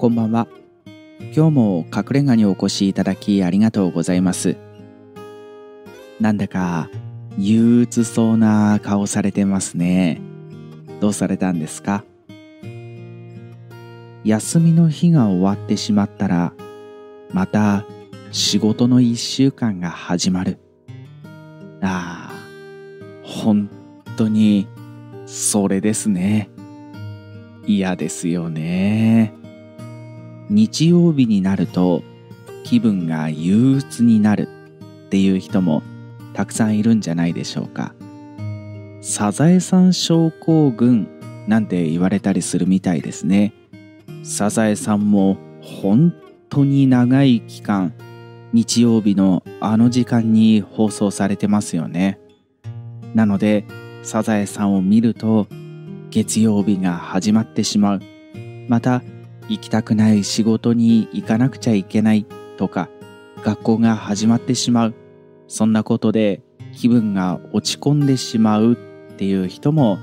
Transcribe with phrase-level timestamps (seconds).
[0.00, 0.48] こんばんは。
[1.36, 4.56] 今日も隠れ家にお越しいただきありがとうございます。
[6.18, 6.88] なんだか
[7.36, 10.22] 憂鬱そうな顔されてますね。
[11.00, 12.02] どうされたんですか？
[14.24, 16.54] 休みの日が終わってしまったら、
[17.34, 17.84] また
[18.32, 20.58] 仕事の一週間が始まる。
[21.82, 22.34] ああ、
[23.22, 23.68] 本
[24.16, 24.66] 当に
[25.26, 26.48] それですね。
[27.66, 29.34] 嫌ですよね。
[30.50, 32.02] 日曜日になると
[32.64, 34.48] 気分が憂鬱になる
[35.06, 35.82] っていう人も
[36.34, 37.94] たくさんいるんじゃないでしょうか。
[39.00, 41.08] サザエさん症候群
[41.46, 43.54] なんて言われたりするみたいですね。
[44.24, 46.12] サザエさんも本
[46.48, 47.94] 当に長い期間
[48.52, 52.18] 日曜日のあの時間に放送されてますよね。
[53.14, 53.64] なので
[54.02, 55.46] サザエさんを見ると
[56.10, 58.00] 月曜日が始まってしまう。
[58.68, 59.02] また
[59.50, 62.24] 行きたくない仕事に行かなくちゃいけない
[62.56, 62.88] とか
[63.42, 64.94] 学校が始まってしまう。
[65.48, 66.40] そんなことで
[66.72, 68.76] 気分が落ち込んでしまうっ
[69.16, 69.98] ていう人も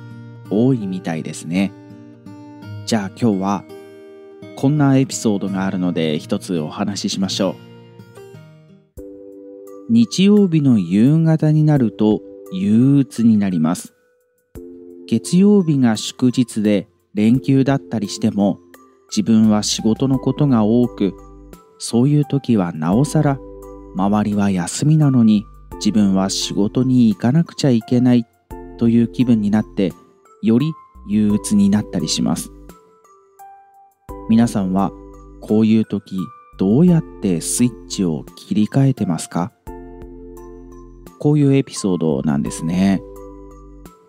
[0.49, 1.71] 多いみたいですね。
[2.85, 3.63] じゃあ今日は
[4.57, 7.55] こんなエピソードがあるので一つお話ししましょう。
[9.89, 13.93] 日曜日の夕方になると憂鬱になります。
[15.07, 18.59] 月曜日が祝日で連休だったりしても
[19.09, 21.15] 自分は仕事のことが多く
[21.79, 23.39] そういう時はなおさら
[23.95, 28.25] 周りは休みなのに自分は仕事に行かなくちゃいけない
[28.77, 29.93] という気分になって
[30.41, 30.71] より
[31.07, 32.51] 憂鬱になったりします。
[34.29, 34.91] 皆さんは
[35.41, 36.17] こういう時
[36.57, 39.51] どうやってスイッチを切り替えてますか？
[41.19, 43.01] こういうエピソードなんですね。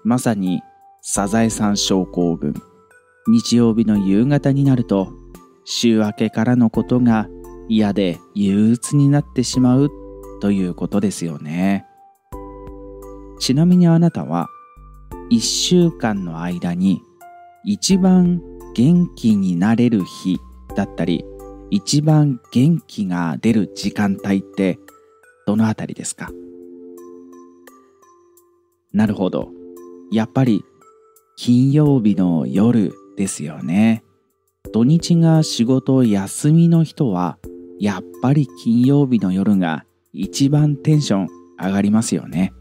[0.04, 0.60] まさに
[1.02, 2.54] サザエさん症候群。
[3.28, 5.12] 日曜日の夕方になると
[5.64, 7.28] 週明けからのことが
[7.68, 9.90] 嫌で憂鬱になってしまう
[10.40, 11.84] ということですよね。
[13.38, 14.48] ちなみにあなたは
[15.30, 17.02] 1週間の間に
[17.64, 18.40] 一番
[18.74, 20.38] 元気になれる日
[20.74, 21.24] だったり
[21.70, 24.78] 一番元気が出る時間帯って
[25.46, 26.30] どのあたりですか？
[28.92, 29.50] なるほど。
[30.10, 30.64] やっぱり
[31.36, 34.04] 金曜日の夜ですよね。
[34.72, 37.38] 土日が仕事休みの人は
[37.80, 41.28] やっぱり金曜日の夜が一番テンション
[41.60, 42.52] 上がりますよね。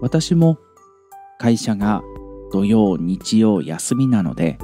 [0.00, 0.58] 私も
[1.38, 2.00] 会社が
[2.52, 4.56] 土曜日曜休みなので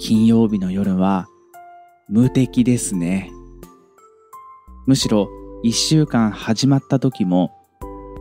[0.00, 1.28] 金曜日の夜は
[2.08, 3.30] 無敵ですね。
[4.86, 5.28] むしろ
[5.62, 7.52] 一週間始まった時も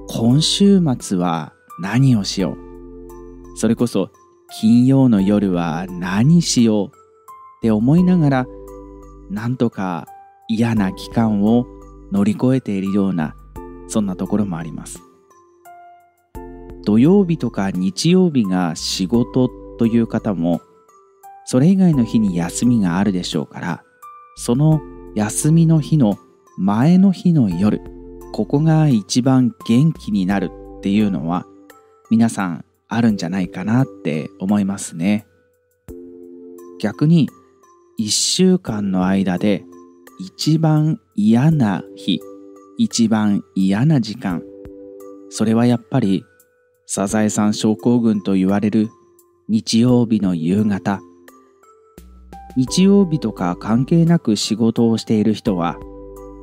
[0.09, 3.57] 今週末は何をしよう。
[3.57, 4.11] それこそ
[4.59, 6.91] 金曜の夜は何しようっ
[7.61, 8.45] て思いながら
[9.29, 10.07] なんとか
[10.47, 11.65] 嫌な期間を
[12.11, 13.35] 乗り越えているような
[13.87, 15.01] そんなところもあります。
[16.83, 20.61] 土曜日とか日曜日が仕事という方も
[21.45, 23.83] それ以外の日に休みがあるでしょうから
[24.35, 24.81] その
[25.15, 26.17] 休みの日の
[26.57, 27.81] 前の日の夜
[28.33, 31.45] ここが一番元気になるっていうのは
[32.09, 35.25] 皆さんあるんじゃないかなって思いますね。
[36.79, 37.29] 逆に
[37.99, 39.63] 1週間の間で
[40.19, 42.19] 一番嫌な日、
[42.77, 44.43] 一番嫌な時間、
[45.29, 46.25] それはやっぱり
[46.85, 48.89] サザエさん症候群と言われる
[49.47, 51.01] 日曜日の夕方。
[52.57, 55.77] 日曜日とか関係なく仕事をしている人は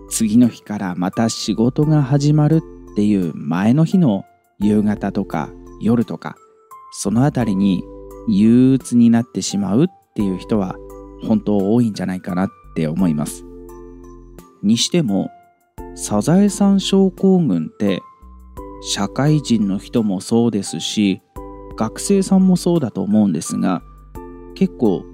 [0.08, 4.24] 次の日からまた仕事が始まるっていう前の日の
[4.58, 5.50] 夕方とか
[5.80, 6.36] 夜とか
[6.92, 7.82] そのあたりに
[8.28, 10.76] 憂鬱になってしまうっていう人は
[11.26, 13.44] 本当多いんじゃないかなって思います。
[14.62, 15.30] にしても
[15.94, 18.00] サザエさん症候群って
[18.82, 21.22] 社会人の人もそうですし
[21.76, 23.82] 学生さんもそうだと思うんですが
[24.54, 25.04] 結構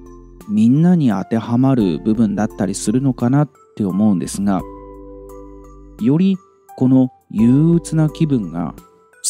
[0.49, 4.62] みんなに当てはまる部分だったりするのかなって思うんですが
[6.00, 6.37] より
[6.76, 8.75] この憂鬱な気分が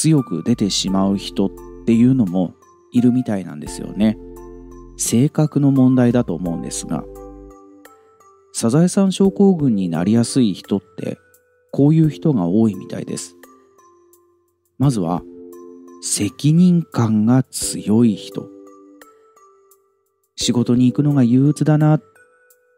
[0.05, 1.51] 強く出てしまう人っ
[1.87, 2.53] ていうのも
[2.93, 4.19] いるみたいなんですよね。
[4.99, 7.05] 性格の問題だと思うんですが、
[8.53, 11.17] サザエさん症候群になりやすい人って
[11.73, 13.35] こういう人が多いみたいです。
[14.79, 15.23] まずは
[16.03, 18.47] 責任感が強い人。
[20.37, 22.03] 仕事に行くのが憂鬱だなっ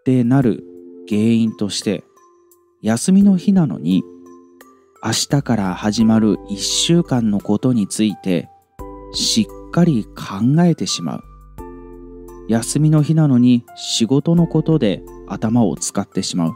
[0.05, 0.62] てなる
[1.08, 2.05] 原因として
[2.82, 4.05] 休みの日なのに
[5.04, 8.48] 明日から始まる1週間のことについて
[9.12, 11.25] しっかり考えてしまう。
[12.48, 16.54] 休みの日なのに仕事のことで頭を使ってしまう。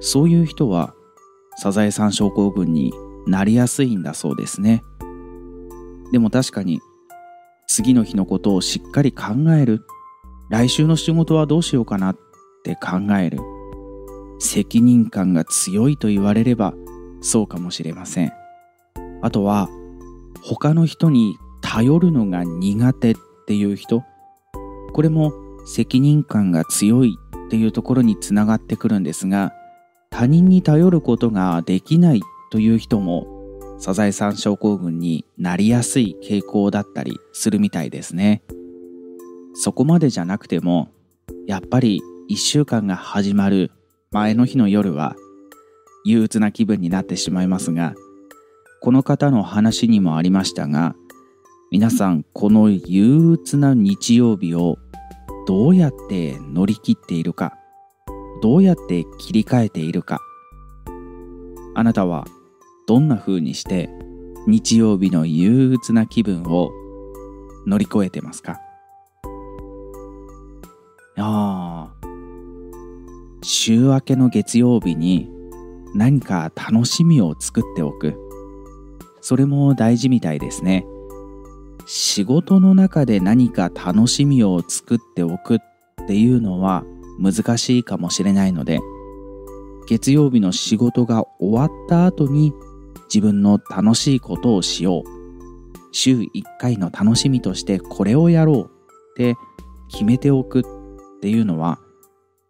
[0.00, 0.94] そういう人は
[1.56, 2.92] サザエさん症候群に
[3.26, 4.82] なりやすいんだそうですね。
[6.10, 6.80] でも確かに
[7.68, 9.26] 次の日のことをしっかり考
[9.58, 9.86] える。
[10.50, 12.16] 来週の仕事はどうしようかなっ
[12.64, 13.38] て考える。
[14.38, 16.74] 責任感が強いと言われれば
[17.22, 18.32] そうかもしれません。
[19.22, 19.68] あとは
[20.42, 23.14] 他の人に頼るのが苦手っ
[23.46, 24.02] ていう人。
[24.92, 25.32] これも
[25.64, 27.16] 責任感が強い
[27.46, 29.52] っていうところにつながってくるんですが
[30.10, 32.20] 他人に頼ることができない
[32.50, 33.26] という人も
[33.78, 38.42] サザエさん症候群になりやすい傾向だったりするみたいですね
[39.54, 40.88] そこまでじゃなくても
[41.46, 43.70] やっぱり1週間が始まる
[44.12, 45.16] 前の日の夜は
[46.04, 47.94] 憂鬱な気分になってしまいますが
[48.80, 50.94] この方の話にもありましたが
[51.70, 54.78] 皆さんこの憂鬱な日曜日を
[55.46, 57.56] どうやって乗り切っているか
[58.42, 60.20] どうやって切り替えているか
[61.74, 62.26] あなたは
[62.86, 63.88] どんな風にして
[64.46, 66.70] 日曜日の憂鬱な気分を
[67.66, 68.58] 乗り越えてますか？
[71.16, 71.94] ああ
[73.42, 75.30] 週明けの月曜日に
[75.94, 78.14] 何か楽しみを作っておく。
[79.20, 80.86] それも大事みたいですね。
[81.86, 85.58] 仕事の中で何か楽しみを作っておくっ
[86.06, 86.84] ていうのは
[87.18, 88.78] 難しいかもしれないので
[89.88, 92.52] 月曜日の仕事が終わった後に
[93.12, 95.02] 自分の楽しいことをしよう。
[95.94, 98.68] 週1回の楽しみとしてこれをやろうっ
[99.16, 99.34] て
[99.90, 100.62] 決めておくっ
[101.20, 101.78] ていうのは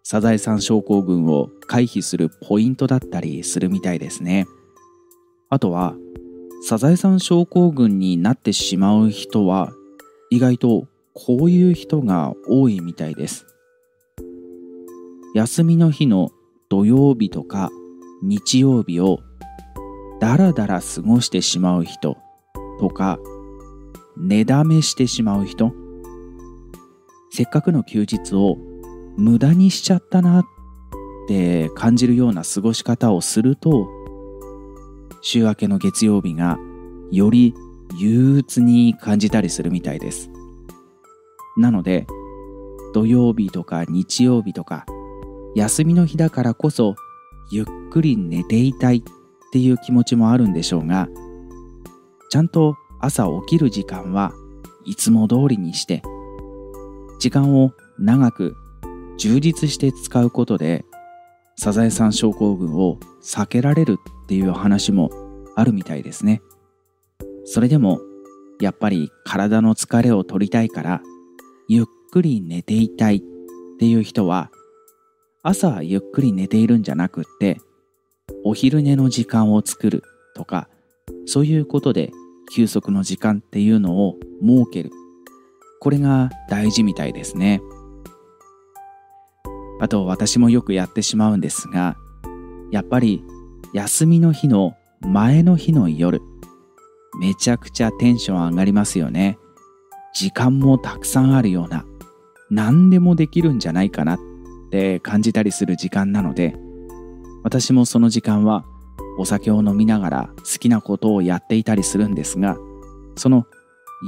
[0.04, 4.46] サザエさん症候群を回避するポイントだったりするみたいですね。
[5.48, 5.94] あとは
[6.66, 9.72] サザエさん症候群になってしまう人は
[10.30, 13.46] 意外とこういう人が多いみたいです。
[15.34, 16.30] 休みの日の
[16.68, 17.70] 土曜日とか
[18.22, 19.20] 日曜日を
[20.20, 22.16] だらだら過ごしてしまう人
[22.80, 23.18] とか
[24.16, 25.72] 寝だめしてしまう人。
[27.30, 28.58] せっかくの休日を
[29.16, 30.44] 無駄にしちゃったなっ
[31.28, 33.88] て感じるような過ごし方をすると
[35.20, 36.58] 週明けの月曜日が
[37.10, 37.54] より
[37.98, 40.30] 憂鬱に感じたりするみたいです。
[41.56, 42.06] なので
[42.94, 44.86] 土曜日とか日曜日とか
[45.54, 46.94] 休みの日だからこそ
[47.50, 49.02] ゆっくり寝ていたいっ
[49.52, 51.08] ていう気持ちもあるんでしょうが
[52.30, 54.32] ちゃんと朝起きる時間は
[54.86, 56.02] いつも通りにして
[57.18, 58.56] 時間を長く
[59.18, 60.84] 充実して使うことで
[61.56, 65.10] サザエさん症候群を避けられるっていう話も
[65.54, 66.40] あるみたいですね。
[67.44, 68.00] それでも
[68.60, 71.02] やっぱり体の疲れを取りたいから
[71.68, 73.22] ゆっくり寝ていたいっ
[73.78, 74.50] ていう人は
[75.42, 77.58] 朝ゆっくり寝ているんじゃなくって
[78.44, 80.04] お昼寝の時間を作る
[80.36, 80.68] とか
[81.26, 82.12] そういうことで
[82.54, 84.90] 休息の時間っていうのを設ける
[85.80, 87.60] これが大事みたいですね
[89.82, 91.96] あと私もよくやってしまうんですが
[92.70, 93.24] やっぱり
[93.74, 96.22] 休みの日の前の日の夜
[97.18, 99.38] めちゃくちゃテンション上がりますよね。
[100.14, 101.84] 時間もたくさんあるような
[102.48, 104.18] 何でもできるんじゃないかなっ
[104.70, 106.54] て感じたりする時間なので
[107.42, 108.64] 私もその時間は
[109.18, 112.56] お酒を飲みながら好きなことをやっていたりするんですが
[113.16, 113.46] その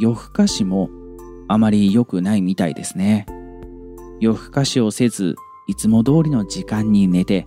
[0.00, 0.88] 夜更かしも
[1.48, 3.26] あまり良くないみたいですね。
[4.20, 5.34] 夜更かしをせず
[5.66, 7.44] いつも通りの時間に寝て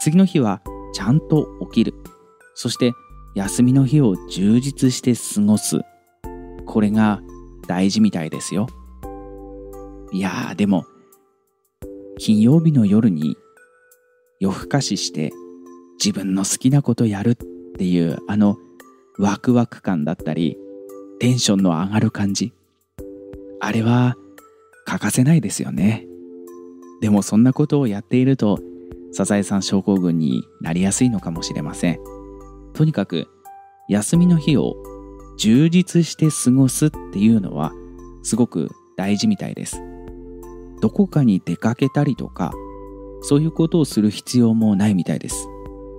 [0.00, 1.94] 次の日はちゃんと起きる。
[2.54, 2.92] そして
[3.34, 5.80] 休みの日を充実して過ごす。
[6.66, 7.20] これが
[7.66, 8.66] 大事みたいですよ。
[10.12, 10.84] いやーでも、
[12.18, 13.36] 金曜日の夜に
[14.38, 15.32] 夜更かしして
[15.98, 17.36] 自分の好きなことやるっ
[17.76, 18.56] ていうあの
[19.18, 20.56] ワクワク感だったり
[21.18, 22.52] テンションの上がる感じ。
[23.60, 24.16] あれは
[24.84, 26.06] 欠かせないですよね。
[27.04, 28.60] でもそんなことをやっていると
[29.12, 31.98] サザエさん症候群になりやすいのかもしれません。
[32.72, 33.28] とにかく
[33.90, 34.74] 休みの日を
[35.36, 37.72] 充実して過ごすっていうのは
[38.22, 39.82] すごく大事みたいです。
[40.80, 42.54] どこかに出かけたりとか
[43.20, 45.46] そういうことをする必要もないみたいです。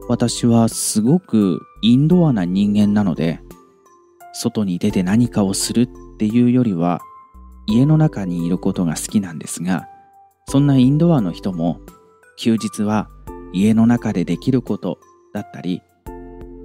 [0.10, 3.42] 私はすごくインドアな人間なので
[4.34, 7.00] 外に出て何かをするっていうよりは
[7.68, 9.88] 家の中にいることが好きなんですが
[10.48, 11.82] そんなインドアの人も
[12.38, 13.10] 休日は
[13.54, 15.00] 家の中でできること
[15.34, 15.82] だったり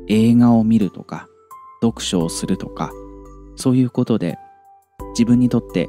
[0.08, 1.28] 映画を見るとか
[1.82, 2.92] 読書をするとか
[3.56, 4.38] そういうことで
[5.12, 5.88] 自分にとって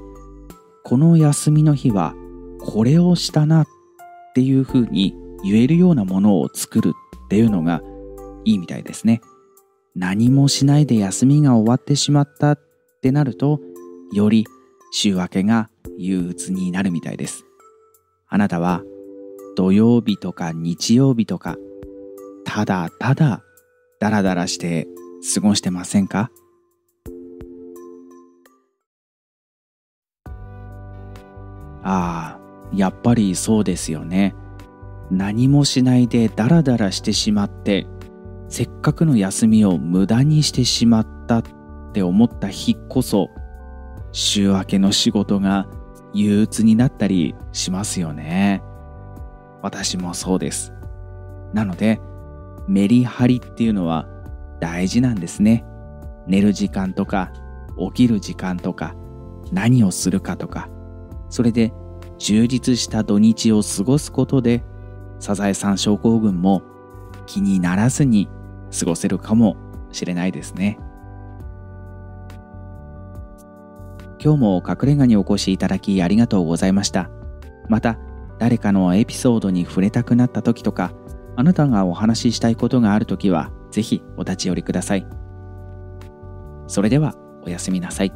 [0.83, 2.15] この休みの日は
[2.59, 3.65] これをしたなっ
[4.35, 6.93] ていうふうに言えるようなものを作る
[7.25, 7.81] っていうのが
[8.45, 9.21] いいみたいですね。
[9.95, 12.59] 何もしないで休みが終わってしまったっ
[13.01, 13.59] てなると、
[14.13, 14.45] より
[14.91, 17.45] 週明けが憂鬱になるみたいです。
[18.33, 18.81] あなたは
[19.57, 21.57] 土曜日とか日曜日とか、
[22.45, 23.43] ただただ
[23.99, 24.87] ダラダラして
[25.35, 26.31] 過ごしてませんか？
[31.83, 32.39] ああ、
[32.73, 34.33] やっぱりそうですよね。
[35.11, 37.85] 何もしないでダラダラしてしまって、
[38.47, 41.43] せっかくの休みを無駄にしてしまったっ
[41.91, 43.29] て思った日こそ、
[44.13, 45.67] 週明けの仕事が
[46.13, 48.61] 憂鬱になったりしますよね。
[49.61, 50.73] 私もそうです。
[51.53, 51.99] なので、
[52.67, 54.07] メリハリっていうのは
[54.59, 55.65] 大事なんですね。
[56.27, 57.31] 寝る時間とか、
[57.77, 58.95] 起きる時間とか、
[59.51, 60.69] 何をするかとか、
[61.29, 61.73] それで
[62.17, 64.63] 充実した土日を過ごすことで、
[65.19, 66.61] サザエさん症候群も
[67.25, 68.29] 気にならずに
[68.77, 69.55] 過ごせるかも
[69.91, 70.79] しれないですね。
[74.23, 77.09] 今日も隠れ家にお越しいただきありがとうございました。
[77.67, 77.97] また、
[78.37, 80.93] 誰かのエピソードに触れたくなった時とか、
[81.35, 85.07] あなたがお話ししたいことがある時は、ぜひお立ち寄りください。
[86.67, 88.13] それでは、おやすみなさい。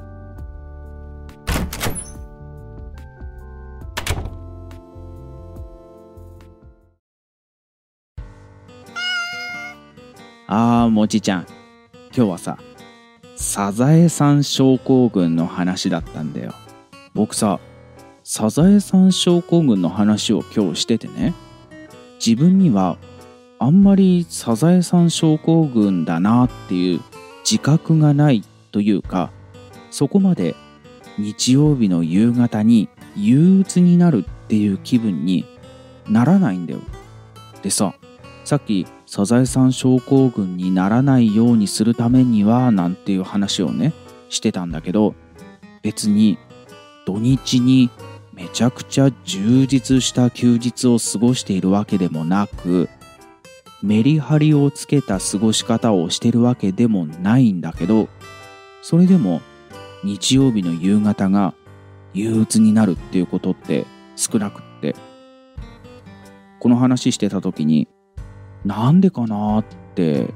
[10.48, 11.48] あー、もちちゃん。
[12.16, 12.60] 今日はさ、
[13.36, 16.54] サザエさん症候群の話だったんだよ。
[17.14, 17.60] 僕さ、
[18.28, 21.36] サザエさん症候群の話を今日しててね
[22.26, 22.98] 自分には
[23.60, 27.02] あんまりサザエさん症候群だなっていう
[27.50, 29.30] 自覚がないというか
[29.92, 30.56] そこまで
[31.20, 35.46] 日曜日の夕方に憂鬱になるっていう気分に
[36.10, 36.80] ならないんだよ。
[37.62, 37.94] でさ
[38.44, 43.94] さっきサザエさん症候群にならないようにするためにはなんていう話をね
[44.28, 45.16] してたんだけど
[45.84, 46.38] 別に
[47.06, 47.90] 土日に
[48.34, 52.90] めちゃくちゃ充実した休日を過ごしているわけでもなく
[53.82, 58.10] メリハリをつけた過ごし方をしてるわけでもないんだけど
[58.82, 59.42] それでも
[60.04, 61.54] 日曜日の夕方が
[62.14, 63.86] 憂鬱になるっていうことって
[64.18, 64.94] 少なくって
[66.60, 67.88] この話してた時に
[68.66, 70.28] なんでかなって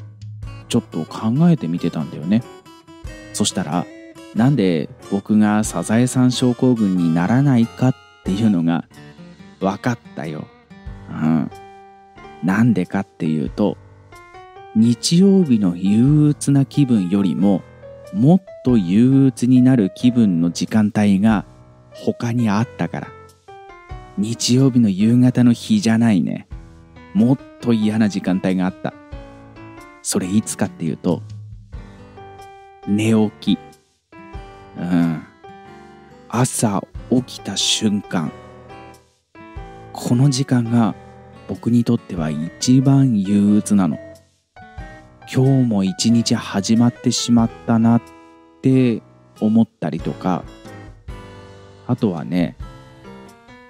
[0.67, 2.43] ちょっと考えてみてたんだよね
[3.33, 3.85] そしたら
[4.35, 8.85] なんで僕がサザエさん症候群にならないかっていうのが
[9.59, 10.45] 分かったよ。
[11.09, 11.51] うん。
[12.43, 13.77] なんでかっていうと、
[14.75, 17.61] 日曜日の憂鬱な気分よりも、
[18.13, 21.45] もっと憂鬱になる気分の時間帯が
[21.91, 23.07] 他にあったから。
[24.17, 26.48] 日曜日の夕方の日じゃないね。
[27.19, 28.93] もっと嫌な時間帯があった。
[30.01, 31.21] それいつかっていうと、
[32.87, 33.11] 寝
[33.41, 33.59] 起き。
[34.77, 35.21] うん、
[36.29, 38.31] 朝起きた瞬間。
[39.91, 40.95] この時間が
[41.49, 43.99] 僕にとっては一番憂鬱なの。
[45.29, 48.01] 今日も一日始まってしまったなっ
[48.61, 49.03] て
[49.41, 50.45] 思ったりとか。
[51.85, 52.55] あとはね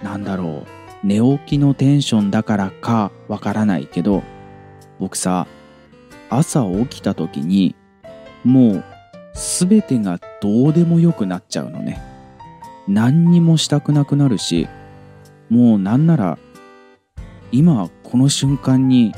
[0.04, 0.79] なんだろう。
[1.02, 4.22] 寝起きのテンションだからかわからないけど
[4.98, 5.46] 僕さ
[6.28, 7.74] 朝起きた時に
[8.44, 8.84] もう
[9.34, 12.02] 全てがどうでもよくなっちゃうのね。
[12.88, 14.68] 何にもしたくなくなるし
[15.48, 16.38] もうなんなら
[17.52, 19.12] 今この瞬間に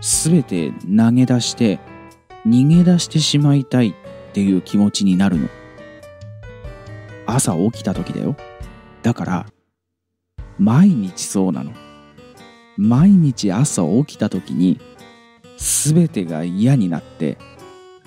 [0.00, 1.78] 全て投げ出して
[2.46, 3.94] 逃げ出してしまいたいっ
[4.32, 5.48] ていう気持ちになるの。
[7.26, 8.36] 朝起きた時だよ。
[9.02, 9.46] だから
[10.64, 11.72] 毎日そうなの
[12.78, 14.80] 毎日朝起きた時に
[15.58, 17.36] 全てが嫌になって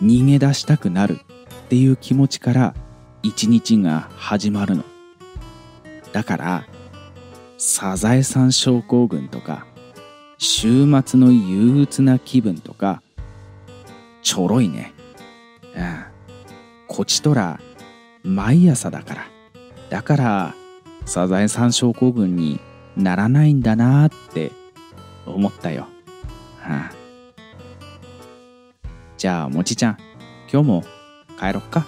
[0.02, 1.20] 逃げ出したくなる
[1.66, 2.74] っていう気持ちから
[3.22, 4.84] 一日が始まるの。
[6.12, 6.68] だから、
[7.60, 9.68] サザエさん症候群とか、
[10.40, 13.04] 週末の憂鬱な気分とか、
[14.24, 14.94] ちょろいね。
[15.76, 16.06] うん。
[16.88, 17.60] こちとら、
[18.24, 19.28] 毎朝だから。
[19.90, 20.56] だから、
[21.08, 22.60] サザエさん症候群に
[22.98, 24.52] ならないんだなって
[25.26, 25.88] 思ったよ。
[26.60, 26.92] はあ、
[29.18, 29.98] じゃあ、もちちゃん、
[30.52, 30.84] 今日も
[31.40, 31.88] 帰ろっか。